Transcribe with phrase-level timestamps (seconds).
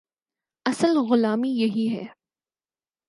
[0.65, 2.05] اصل غلامی یہی ہے۔